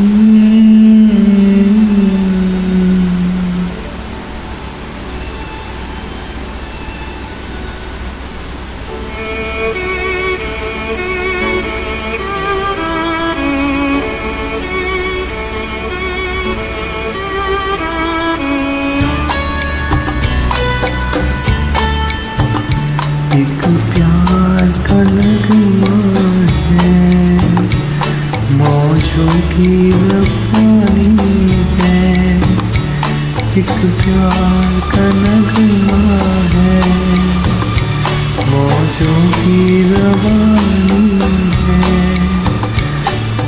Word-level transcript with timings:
Mm. 0.00 0.59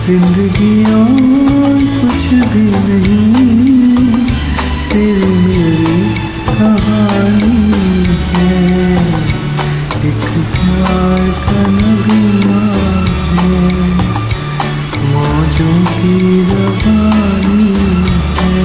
ज़िंदगी 0.05 0.73
और 0.93 1.83
कुछ 1.99 2.25
भी 2.53 2.63
नहीं, 2.87 3.27
तेरी 4.91 5.29
मेरी 5.43 6.01
कहानी 6.49 7.61
है। 8.33 8.57
एक 10.09 10.25
प्यार 10.55 11.29
का 11.45 11.63
नगमा 11.77 12.63
है, 13.33 13.63
मौजों 15.13 15.77
की 15.93 16.17
रवानी 16.51 17.71
है। 18.41 18.59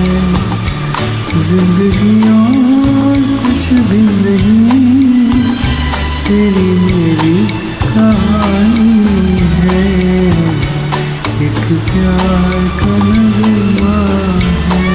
ज़िंदगी 1.49 2.15
और 2.31 3.21
कुछ 3.45 3.69
भी 3.89 4.01
नहीं, 4.25 4.61
तेरी 6.27 6.69
मेरी 6.81 7.37
कहानी 7.85 9.21
है। 9.61 9.96
प्यार 11.97 12.65
का 12.79 12.95
नगमा 13.05 13.95
है 14.69 14.85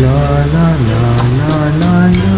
La 0.00 0.44
la 0.54 0.68
la 0.88 1.04
la 1.38 1.54
la 1.80 1.94
la 2.16 2.36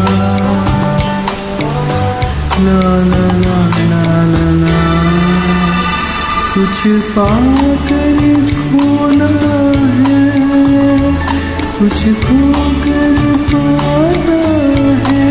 La 2.65 2.81
la 3.11 3.25
la 3.45 3.59
la 3.91 4.03
la 4.33 4.47
la 4.63 4.90
कुछ 6.61 6.81
पाकर 7.17 8.17
खोना 8.55 9.29
है, 9.99 10.25
कुछ 11.79 12.01
खोकर 12.25 13.17
पाना 13.53 14.41
है। 15.07 15.29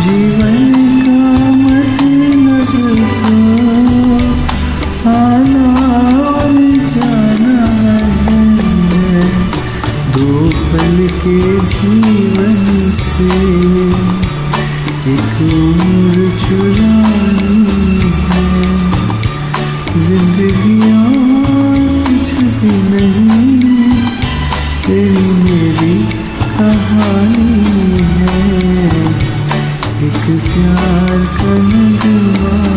जीवन 0.00 0.56
का 1.04 1.20
मतलब 1.64 3.20
तो 3.22 3.36
आना 5.10 5.68
जाना 6.94 7.60
है। 8.24 9.28
दो 10.16 10.30
पल 10.72 10.96
के 11.22 11.38
जीवन 11.66 12.90
से 13.02 13.30
एक 15.14 15.36
उम्र 15.52 16.30
चुरानी 16.38 17.75
ज़िंदगी 20.26 20.74
नहीं 23.18 23.56
मेरी 25.44 25.96
कहानी 26.56 27.50
है। 28.12 28.38
एक 30.06 30.24
प्यार 30.46 31.20
का 31.38 31.52
नगमा। 31.68 32.75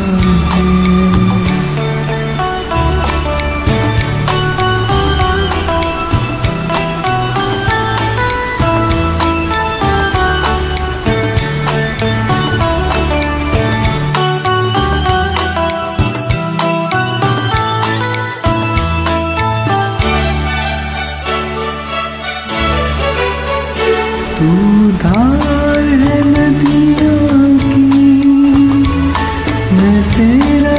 मैं 29.79 30.00
तेरा 30.13 30.78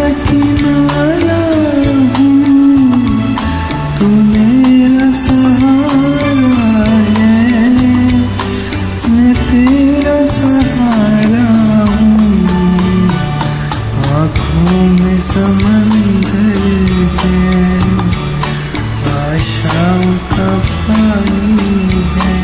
तू 3.99 4.07
मेरा 4.07 5.11
सहारा 5.21 6.65
है। 7.17 7.37
मैं 9.11 9.35
तेरा 9.49 10.19
सहारा 10.35 11.47
हूँ, 11.91 12.29
आँखों 14.19 14.83
में 14.99 15.21
है। 16.31 16.51
है 22.17 22.39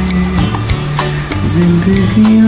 ज़िंदगी 1.46 2.38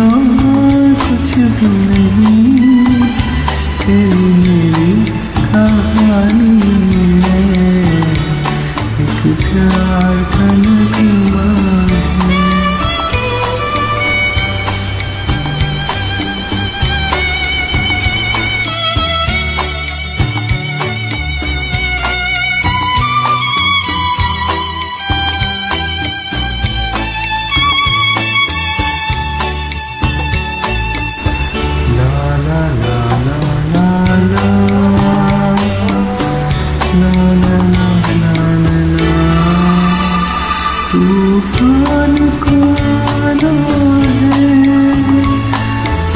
तूफ़ान 40.90 42.16
को 42.44 42.56
है 42.80 43.52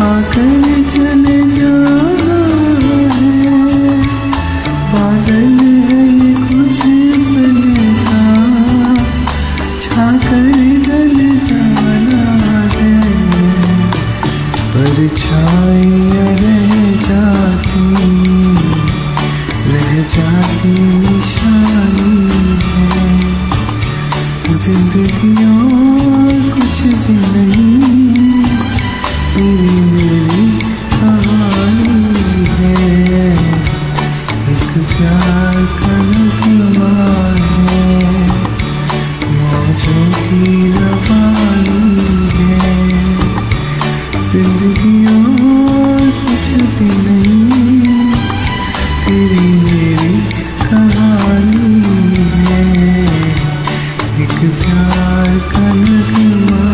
आकर 0.07 0.72
कुछ 46.13 46.49
भी 46.49 46.89
नहीं। 46.89 48.13
तेरी 49.07 49.53
मेरी 49.53 50.21
कहानी 50.61 52.15
है। 52.47 52.65
एक 54.23 54.39
प्यार 54.63 55.39
का 55.39 55.75
नगमा 55.75 56.65